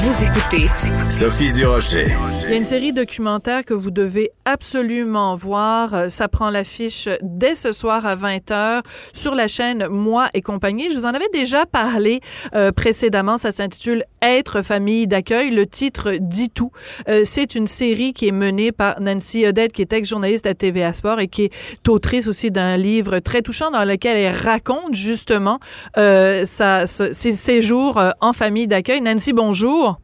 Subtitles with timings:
[0.00, 0.68] Vous écoutez
[1.10, 2.06] Sophie Durocher.
[2.44, 5.92] Il y a une série documentaire que vous devez absolument voir.
[5.92, 8.82] Euh, Ça prend l'affiche dès ce soir à 20h
[9.12, 10.88] sur la chaîne Moi et compagnie.
[10.92, 12.20] Je vous en avais déjà parlé
[12.54, 13.38] euh, précédemment.
[13.38, 15.50] Ça s'intitule Être famille d'accueil.
[15.50, 16.70] Le titre dit tout.
[17.08, 20.92] Euh, c'est une série qui est menée par Nancy Odette, qui est ex-journaliste à TVA
[20.92, 25.58] Sport et qui est autrice aussi d'un livre très touchant dans lequel elle raconte justement
[25.96, 29.00] euh, sa, ses séjours euh, en famille d'accueil.
[29.00, 29.97] Nancy, bonjour.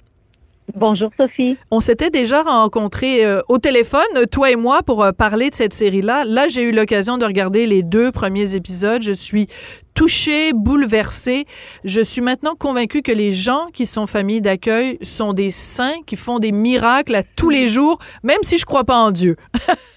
[0.73, 1.59] Bonjour Sophie.
[1.71, 4.01] On s'était déjà rencontrés euh, au téléphone,
[4.33, 6.25] toi et moi, pour euh, parler de cette série-là.
[6.25, 9.03] Là, j'ai eu l'occasion de regarder les deux premiers épisodes.
[9.03, 9.47] Je suis
[9.95, 11.45] touchée, bouleversée.
[11.85, 16.17] Je suis maintenant convaincue que les gens qui sont famille d'accueil sont des saints, qui
[16.17, 19.37] font des miracles à tous les jours, même si je crois pas en Dieu.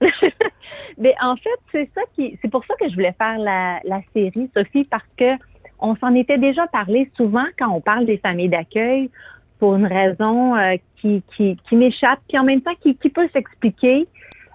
[0.98, 4.00] Mais en fait, c'est ça qui, c'est pour ça que je voulais faire la, la
[4.14, 5.32] série, Sophie, parce que
[5.78, 9.10] on s'en était déjà parlé souvent quand on parle des familles d'accueil
[9.60, 13.28] pour une raison euh, qui, qui, qui m'échappe, puis en même temps qui, qui peut
[13.32, 14.08] s'expliquer.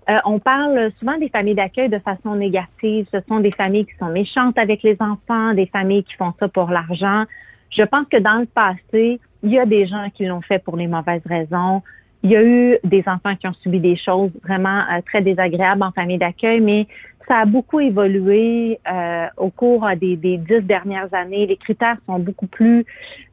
[0.09, 3.08] Euh, on parle souvent des familles d'accueil de façon négative.
[3.11, 6.48] Ce sont des familles qui sont méchantes avec les enfants, des familles qui font ça
[6.48, 7.23] pour l'argent.
[7.70, 10.76] Je pense que dans le passé, il y a des gens qui l'ont fait pour
[10.76, 11.81] les mauvaises raisons.
[12.23, 15.83] Il y a eu des enfants qui ont subi des choses vraiment euh, très désagréables
[15.83, 16.88] en famille d'accueil, mais
[17.28, 21.45] ça a beaucoup évolué euh, au cours euh, des, des dix dernières années.
[21.48, 22.86] Les critères sont beaucoup plus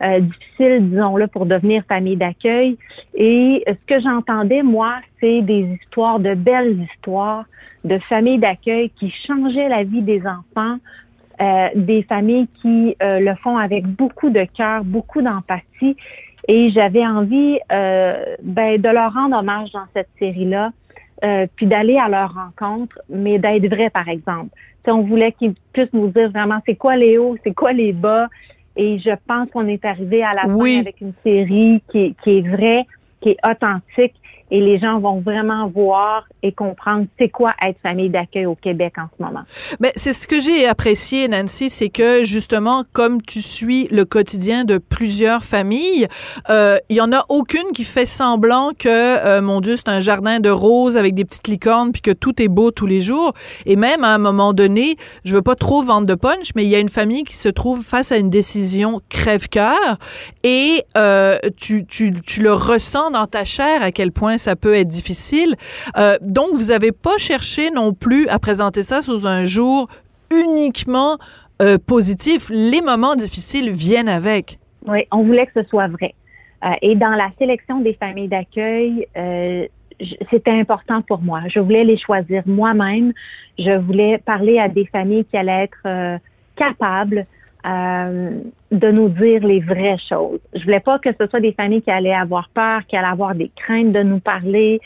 [0.03, 2.79] euh, difficiles, disons-le, pour devenir famille d'accueil.
[3.15, 7.45] Et ce que j'entendais, moi, c'est des histoires, de belles histoires
[7.85, 10.77] de familles d'accueil qui changeaient la vie des enfants,
[11.41, 15.97] euh, des familles qui euh, le font avec beaucoup de cœur, beaucoup d'empathie.
[16.49, 20.73] Et j'avais envie euh, ben, de leur rendre hommage dans cette série-là,
[21.25, 24.51] euh, puis d'aller à leur rencontre, mais d'être vrai, par exemple.
[24.85, 27.93] Si on voulait qu'ils puissent nous dire vraiment c'est quoi les hauts, c'est quoi les
[27.93, 28.29] bas.
[28.75, 30.75] Et je pense qu'on est arrivé à la Oui.
[30.77, 32.87] fin avec une série qui, est- qui est vraie,
[33.21, 34.15] qui est authentique,
[34.53, 38.93] et les gens vont vraiment voir et comprendre c'est quoi être famille d'accueil au Québec
[38.99, 39.45] en ce moment.
[39.81, 44.65] Mais c'est ce que j'ai apprécié, Nancy, c'est que justement, comme tu suis le quotidien
[44.65, 46.07] de plusieurs familles,
[46.51, 50.01] euh, il y en a aucune qui fait semblant que, euh, mon Dieu, c'est un
[50.01, 53.33] jardin de roses avec des petites licornes, puis que tout est beau tous les jours.
[53.65, 56.69] Et même à un moment donné, je veux pas trop vendre de punch, mais il
[56.69, 59.97] y a une famille qui se trouve face à une décision crève-cœur,
[60.43, 64.75] et euh, tu, tu, tu le ressens dans ta chair à quel point ça peut
[64.75, 65.55] être difficile.
[65.97, 69.89] Euh, donc, vous n'avez pas cherché non plus à présenter ça sous un jour
[70.31, 71.19] uniquement
[71.61, 72.51] euh, positif.
[72.51, 74.59] Les moments difficiles viennent avec.
[74.87, 76.15] Oui, on voulait que ce soit vrai.
[76.65, 79.07] Euh, et dans la sélection des familles d'accueil,
[80.31, 81.43] c'était important pour moi.
[81.47, 83.13] Je voulais les choisir moi-même.
[83.59, 86.19] Je voulais parler à des familles qui allaient être
[86.57, 87.27] capables
[87.67, 88.41] euh,
[88.71, 90.41] de nous dire les vraies choses.
[90.55, 93.35] Je voulais pas que ce soit des familles qui allaient avoir peur, qui allaient avoir
[93.35, 94.81] des craintes de nous parler.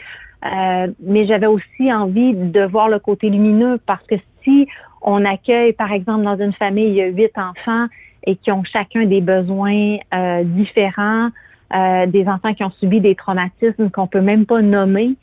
[0.44, 4.68] Euh, mais j'avais aussi envie de voir le côté lumineux parce que si
[5.02, 7.86] on accueille, par exemple, dans une famille, il y a huit enfants
[8.24, 11.30] et qui ont chacun des besoins euh, différents,
[11.74, 15.14] euh, des enfants qui ont subi des traumatismes qu'on peut même pas nommer,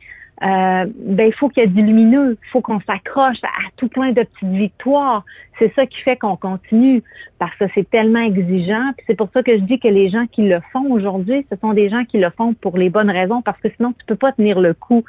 [0.43, 3.87] euh, ben il faut qu'il y ait du lumineux, il faut qu'on s'accroche à, tout
[3.87, 5.23] plein de petites victoires.
[5.57, 7.01] C'est ça qui fait qu'on continue
[7.39, 8.91] parce que c'est tellement exigeant.
[8.97, 11.57] Puis c'est pour ça que je dis que les gens qui le font aujourd'hui, ce
[11.59, 14.15] sont des gens qui le font pour les bonnes raisons parce que sinon tu peux
[14.15, 15.03] pas tenir le coup.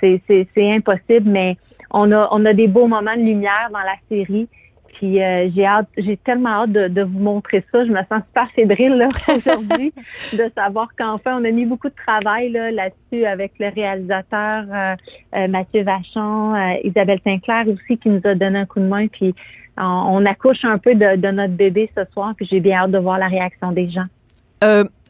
[0.00, 1.30] C'est impossible.
[1.30, 1.56] Mais
[1.90, 4.48] on a on a des beaux moments de lumière dans la série.
[4.94, 7.84] Puis euh, j'ai hâte, j'ai tellement hâte de, vous montrer ça.
[7.84, 9.92] Je me sens super fébrile là, aujourd'hui
[10.32, 14.94] de savoir qu'enfin on a mis beaucoup de travail là, là-dessus avec le réalisateur euh,
[15.36, 19.06] euh, Mathieu Vachon, Isabelle Sinclair aussi qui nous a donné un coup de main.
[19.08, 19.34] Puis
[19.76, 22.34] on, accouche un peu de, de notre bébé ce soir.
[22.36, 24.06] Puis j'ai bien hâte de voir la réaction des gens.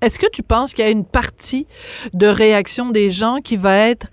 [0.03, 1.67] Est-ce que tu penses qu'il y a une partie
[2.13, 4.09] de réaction des gens qui va être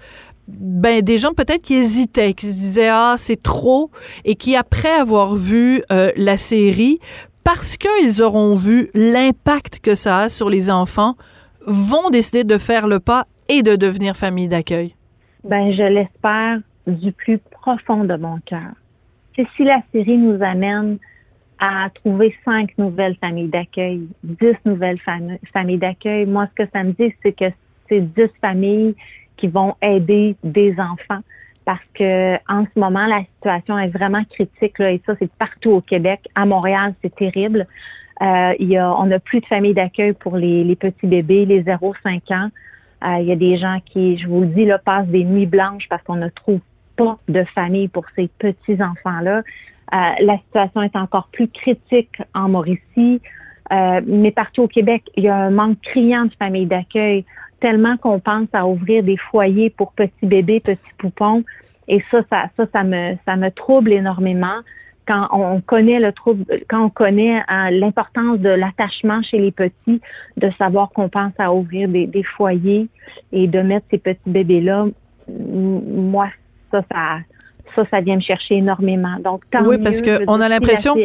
[0.60, 3.92] ben des gens peut-être qui hésitaient, qui se disaient ah c'est trop
[4.26, 7.00] et qui après avoir vu euh, la série
[7.44, 11.16] parce qu'ils auront vu l'impact que ça a sur les enfants
[11.66, 14.96] vont décider de faire le pas et de devenir famille d'accueil.
[15.44, 18.72] Ben je l'espère du plus profond de mon cœur.
[19.36, 20.98] Que si la série nous amène
[21.60, 26.84] à trouver cinq nouvelles familles d'accueil, dix nouvelles fami- familles d'accueil, moi ce que ça
[26.84, 27.46] me dit c'est que
[27.88, 28.96] c'est dix familles
[29.42, 31.22] qui vont aider des enfants
[31.66, 35.72] parce que en ce moment la situation est vraiment critique là, et ça c'est partout
[35.72, 36.22] au Québec.
[36.36, 37.68] À Montréal c'est terrible.
[38.22, 41.46] Euh, il y a, on n'a plus de famille d'accueil pour les, les petits bébés,
[41.46, 42.50] les 0-5 ans.
[43.04, 45.48] Euh, il y a des gens qui, je vous le dis, là, passent des nuits
[45.48, 46.60] blanches parce qu'on ne trouve
[46.96, 49.42] pas de famille pour ces petits enfants-là.
[49.92, 53.22] la situation est encore plus critique en Mauricie.
[53.72, 57.26] Mais partout au Québec, il y a un manque criant de familles d'accueil,
[57.60, 61.44] tellement qu'on pense à ouvrir des foyers pour petits bébés, petits poupons.
[61.88, 64.60] Et ça, ça, ça, me, ça me trouble énormément
[65.08, 70.02] quand on connaît le trouble, quand on connaît hein, l'importance de l'attachement chez les petits,
[70.38, 72.88] de savoir qu'on pense à ouvrir des, des foyers
[73.32, 74.86] et de mettre ces petits bébés-là,
[75.28, 76.30] moi,
[76.72, 77.20] ça, ça,
[77.76, 79.18] ça, ça vient me chercher énormément.
[79.24, 80.96] Donc, tant oui, parce que on a l'impression,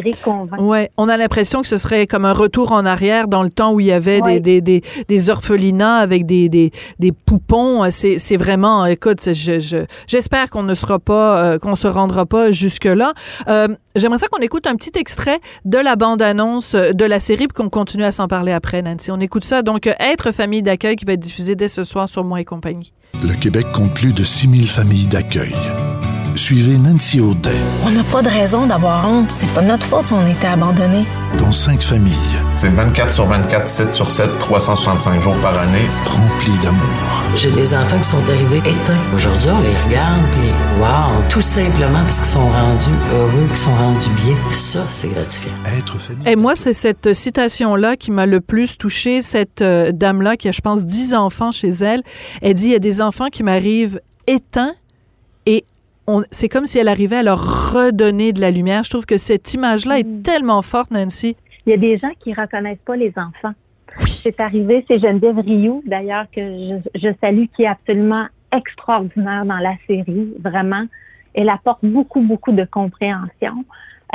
[0.58, 3.72] ouais, on a l'impression que ce serait comme un retour en arrière dans le temps
[3.72, 7.90] où il y avait des, des, des, des, orphelinats avec des, des, des poupons.
[7.90, 12.50] C'est, c'est vraiment, écoute, je, j'espère qu'on ne sera pas, euh, qu'on se rendra pas
[12.50, 13.12] jusque là.
[13.48, 17.62] Euh, j'aimerais ça qu'on écoute un petit extrait de la bande-annonce de la série puis
[17.62, 19.10] qu'on continue à s'en parler après, Nancy.
[19.10, 19.62] On écoute ça.
[19.62, 22.92] Donc, être famille d'accueil qui va être diffusé dès ce soir sur Moi et compagnie.
[23.22, 25.54] Le Québec compte plus de 6000 familles d'accueil.
[26.36, 27.50] Suivez Nancy Audet.
[27.84, 29.32] On n'a pas de raison d'avoir honte.
[29.32, 31.04] C'est pas notre faute si on a été abandonné.
[31.38, 32.12] Dans cinq familles.
[32.56, 35.86] C'est 24 sur 24, 7 sur 7, 365 jours par année.
[36.04, 36.82] Remplis d'amour.
[37.34, 38.98] J'ai des enfants qui sont arrivés éteints.
[39.14, 43.74] Aujourd'hui, on les regarde, puis wow, tout simplement parce qu'ils sont rendus heureux, qu'ils sont
[43.74, 44.36] rendus bien.
[44.52, 45.52] Ça, c'est gratifiant.
[45.78, 46.28] Être famille.
[46.28, 49.22] Et moi, c'est cette citation-là qui m'a le plus touchée.
[49.22, 52.02] Cette euh, dame-là qui a, je pense, 10 enfants chez elle.
[52.42, 54.74] Elle dit, il y a des enfants qui m'arrivent éteints
[56.30, 58.82] c'est comme si elle arrivait à leur redonner de la lumière.
[58.82, 60.22] Je trouve que cette image-là est mm.
[60.22, 61.36] tellement forte, Nancy.
[61.66, 63.54] Il y a des gens qui reconnaissent pas les enfants.
[64.06, 69.74] C'est arrivé, c'est Geneviève Rioux, d'ailleurs, que je, salue, qui est absolument extraordinaire dans la
[69.86, 70.84] série, vraiment.
[71.34, 73.64] Elle apporte beaucoup, beaucoup de compréhension.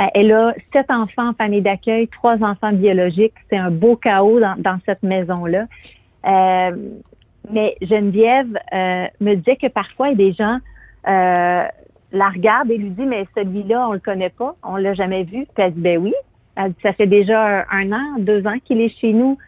[0.00, 3.34] Euh, elle a sept enfants en famille d'accueil, trois enfants biologiques.
[3.50, 5.66] C'est un beau chaos dans, cette maison-là.
[6.26, 6.76] Euh,
[7.50, 10.58] mais Geneviève euh, me disait que parfois, il y a des gens
[11.08, 11.66] euh,
[12.12, 15.46] la regarde et lui dit, mais celui-là, on le connaît pas, on l'a jamais vu.
[15.54, 16.14] Puis elle dit, ben oui.
[16.54, 19.38] Elle dit, ça fait déjà un, an, deux ans qu'il est chez nous.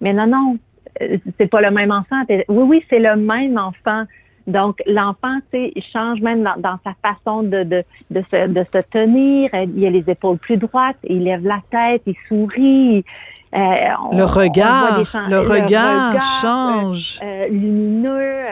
[0.00, 0.58] Mais non, non,
[1.00, 2.22] euh, c'est pas le même enfant.
[2.28, 4.04] oui, oui, c'est le même enfant.
[4.46, 8.64] Donc, l'enfant, tu sais, il change même dans, sa façon de, de, de, se, de
[8.72, 9.50] se tenir.
[9.54, 13.04] Il a les épaules plus droites, il lève la tête, il sourit.
[13.54, 13.58] Euh,
[14.12, 17.20] le, regard, le, regard, change.
[17.22, 18.46] Euh, lumineux.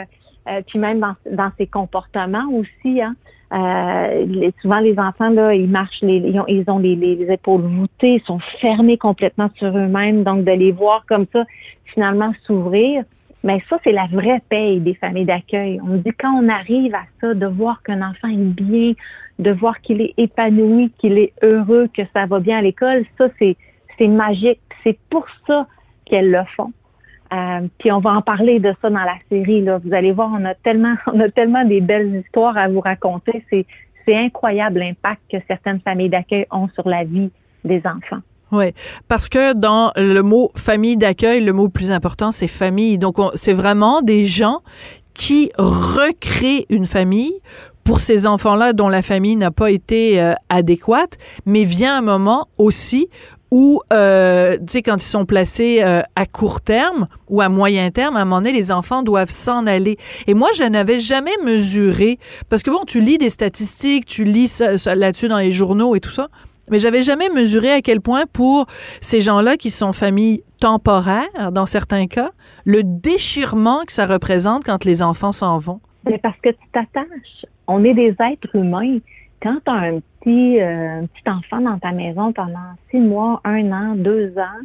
[0.67, 3.01] puis même dans, dans ses comportements aussi.
[3.03, 3.17] Hein.
[3.53, 8.15] Euh, souvent, les enfants, là, ils marchent, ils ont, ils ont les, les, épaules voûtées,
[8.15, 10.23] ils sont fermés complètement sur eux-mêmes.
[10.23, 11.45] Donc, de les voir comme ça,
[11.85, 13.05] finalement, s'ouvrir,
[13.43, 15.81] mais ça, c'est la vraie paye des familles d'accueil.
[15.83, 18.93] On dit quand on arrive à ça, de voir qu'un enfant est bien,
[19.39, 23.29] de voir qu'il est épanoui, qu'il est heureux, que ça va bien à l'école, ça,
[23.39, 23.57] c'est,
[23.99, 24.61] c'est magique.
[24.85, 25.67] C'est pour ça
[26.05, 26.73] qu'elles le font.
[27.33, 29.63] Euh, puis on va en parler de ça dans la série.
[29.63, 29.79] Là.
[29.85, 33.45] Vous allez voir, on a tellement, on a tellement des belles histoires à vous raconter.
[33.51, 33.67] C'est,
[34.07, 37.31] c'est incroyable l'impact que certaines familles d'accueil ont sur la vie
[37.65, 38.23] des enfants.
[38.53, 38.73] Oui,
[39.07, 42.99] parce que dans le mot famille d'accueil, le mot plus important, c'est famille.
[42.99, 44.61] Donc, c'est vraiment des gens
[45.15, 47.33] qui recréent une famille
[47.85, 52.49] pour ces enfants-là dont la famille n'a pas été euh, adéquate, mais vient un moment
[52.59, 53.09] aussi
[53.51, 57.91] où, euh, tu sais, quand ils sont placés euh, à court terme ou à moyen
[57.91, 59.97] terme, à un moment donné, les enfants doivent s'en aller.
[60.27, 62.19] Et moi, je n'avais jamais mesuré,
[62.49, 66.01] parce que bon, tu lis des statistiques, tu lis ça, là-dessus dans les journaux et
[66.01, 66.29] tout ça,
[66.71, 68.67] mais j'avais jamais mesuré à quel point pour
[69.01, 72.31] ces gens-là qui sont familles temporaires, dans certains cas,
[72.65, 75.81] le déchirement que ça représente quand les enfants s'en vont.
[76.05, 77.45] Mais parce que tu t'attaches.
[77.73, 78.99] On est des êtres humains.
[79.41, 83.71] Quand tu as un petit, euh, petit enfant dans ta maison pendant six mois, un
[83.71, 84.61] an, deux ans,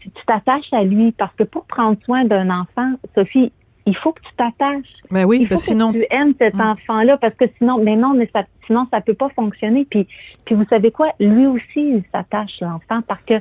[0.00, 1.12] tu t'attaches à lui.
[1.12, 3.52] Parce que pour prendre soin d'un enfant, Sophie,
[3.86, 4.94] il faut que tu t'attaches.
[5.10, 6.60] Mais ben oui, il faut que sinon tu aimes cet mm.
[6.60, 9.86] enfant-là parce que sinon, mais non, mais ça, sinon ça peut pas fonctionner.
[9.88, 10.06] Puis,
[10.44, 13.34] puis vous savez quoi, lui aussi il s'attache l'enfant parce que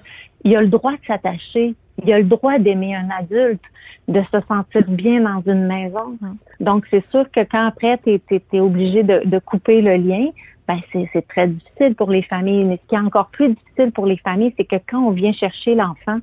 [0.43, 3.63] il a le droit de s'attacher, il a le droit d'aimer un adulte,
[4.07, 6.17] de se sentir bien dans une maison.
[6.21, 6.35] Mm.
[6.61, 10.27] Donc c'est sûr que quand après tu es, obligé de, de couper le lien,
[10.67, 12.63] ben c'est très difficile pour les familles.
[12.63, 15.33] Mais ce qui est encore plus difficile pour les familles, c'est que quand on vient
[15.33, 16.19] chercher l'enfant,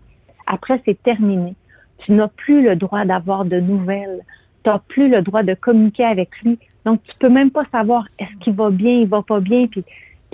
[0.47, 1.55] après, c'est terminé.
[1.99, 4.23] Tu n'as plus le droit d'avoir de nouvelles.
[4.63, 6.59] Tu n'as plus le droit de communiquer avec lui.
[6.85, 9.67] Donc, tu peux même pas savoir est-ce qu'il va bien, il va pas bien?
[9.67, 9.85] Puis,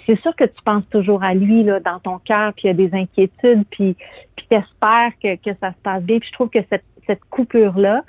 [0.07, 2.71] c'est sûr que tu penses toujours à lui là, dans ton cœur, puis il y
[2.71, 3.97] a des inquiétudes, puis,
[4.37, 6.19] puis tu espères que, que ça se passe bien.
[6.19, 8.03] Puis je trouve que cette, cette coupure-là,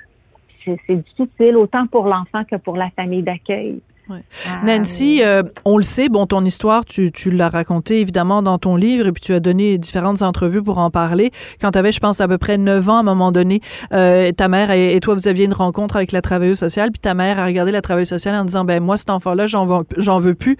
[0.64, 3.80] c'est difficile autant pour l'enfant que pour la famille d'accueil.
[4.10, 8.58] Ah, Nancy, euh, on le sait, bon, ton histoire, tu, tu l'as racontée évidemment dans
[8.58, 11.30] ton livre et puis tu as donné différentes entrevues pour en parler.
[11.60, 13.60] Quand tu avais, je pense, à peu près 9 ans à un moment donné,
[13.92, 17.14] euh, ta mère et, toi, vous aviez une rencontre avec la travailleuse sociale, puis ta
[17.14, 20.56] mère a regardé la travailleuse sociale en disant, ben moi, cet enfant-là, j'en veux, plus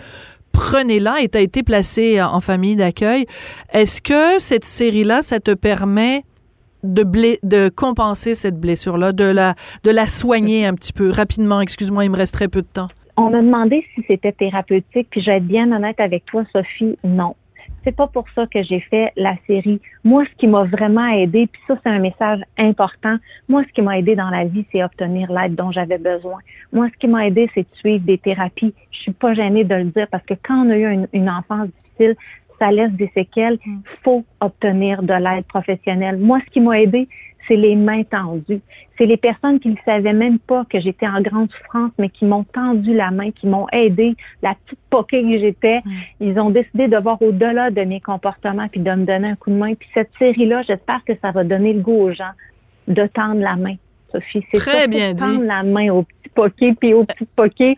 [0.52, 3.26] prenez-la et tu as été placé en famille d'accueil.
[3.72, 6.24] Est-ce que cette série-là, ça te permet
[6.84, 7.04] de,
[7.42, 11.60] de compenser cette blessure-là, de la, de la soigner un petit peu rapidement?
[11.60, 12.88] Excuse-moi, il me reste très peu de temps.
[13.16, 16.98] On m'a demandé si c'était thérapeutique, puis je vais être bien honnête avec toi, Sophie,
[17.04, 17.36] non.
[17.84, 19.80] C'est pas pour ça que j'ai fait la série.
[20.04, 23.16] Moi, ce qui m'a vraiment aidé, puis ça, c'est un message important.
[23.48, 26.38] Moi, ce qui m'a aidé dans la vie, c'est obtenir l'aide dont j'avais besoin.
[26.72, 28.74] Moi, ce qui m'a aidé, c'est de suivre des thérapies.
[28.90, 31.28] Je suis pas gênée de le dire parce que quand on a eu une, une
[31.28, 32.16] enfance difficile,
[32.58, 33.58] ça laisse des séquelles.
[33.66, 36.16] Il faut obtenir de l'aide professionnelle.
[36.16, 37.08] Moi, ce qui m'a aidé,
[37.46, 38.60] c'est les mains tendues.
[38.96, 42.24] C'est les personnes qui ne savaient même pas que j'étais en grande souffrance, mais qui
[42.24, 44.14] m'ont tendu la main, qui m'ont aidé.
[44.42, 45.82] La petite poquée que j'étais,
[46.20, 49.50] ils ont décidé de voir au-delà de mes comportements puis de me donner un coup
[49.50, 49.74] de main.
[49.74, 52.32] Puis cette série-là, j'espère que ça va donner le goût aux gens
[52.88, 53.74] de tendre la main.
[54.12, 55.22] Sophie, c'est Très bien dit.
[55.22, 57.76] tendre la main aux petits poquets puis aux petits poquets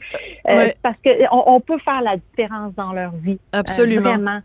[0.49, 0.75] euh, Ouais.
[0.83, 3.39] parce que on, on peut faire la différence dans leur vie.
[3.55, 4.03] Euh, Absolument.
[4.11, 4.41] vraiment.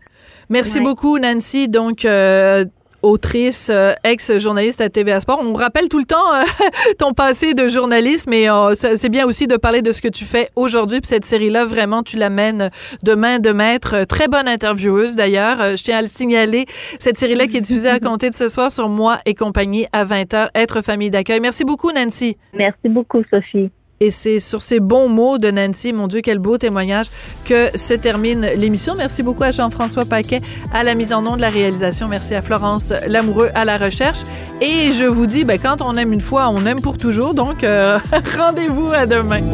[0.48, 0.84] Merci Ouais.
[0.84, 1.68] beaucoup, Nancy.
[1.68, 2.64] Donc, euh,
[3.02, 5.40] autrice, euh, ex-journaliste à TVA Sport.
[5.42, 6.42] On rappelle tout le temps euh,
[6.98, 10.24] ton passé de journaliste, mais euh, c'est bien aussi de parler de ce que tu
[10.24, 11.00] fais aujourd'hui.
[11.00, 12.70] Puis cette série-là, vraiment, tu l'amènes
[13.02, 14.04] de main de maître.
[14.04, 15.76] Très bonne intervieweuse, d'ailleurs.
[15.76, 16.66] Je tiens à le signaler.
[16.98, 20.04] Cette série-là qui est diffusée à compter de ce soir sur Moi et compagnie à
[20.04, 21.40] 20h, Être famille d'accueil.
[21.40, 22.36] Merci beaucoup, Nancy.
[22.54, 23.70] Merci beaucoup, Sophie.
[24.02, 27.06] Et c'est sur ces bons mots de Nancy, mon Dieu, quel beau témoignage,
[27.44, 28.94] que se termine l'émission.
[28.98, 30.40] Merci beaucoup à Jean-François Paquet
[30.74, 32.08] à la mise en nom de la réalisation.
[32.08, 34.18] Merci à Florence Lamoureux à la recherche.
[34.60, 37.32] Et je vous dis, ben, quand on aime une fois, on aime pour toujours.
[37.32, 38.00] Donc, euh,
[38.36, 39.48] rendez-vous à demain.